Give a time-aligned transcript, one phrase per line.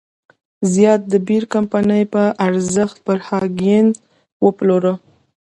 [0.73, 3.85] زیات د بیر کمپنۍ په ارزښت پر هاینکن
[4.45, 4.93] وپلوره.